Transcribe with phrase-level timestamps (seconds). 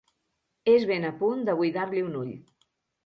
[0.71, 2.33] És ben a punt de buidar-li un ull.